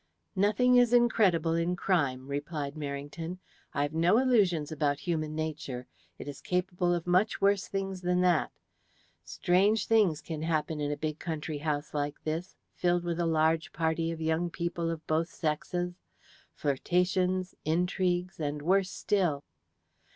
[0.35, 3.37] "Nothing is incredible in crime," replied Merrington.
[3.71, 5.85] "I've no illusions about human nature.
[6.17, 8.51] It is capable of much worse things than that.
[9.23, 13.71] Strange things can happen in a big country house like this, filled with a large
[13.73, 15.93] party of young people of both sexes
[16.55, 19.43] flirtations, intrigues, and worse still."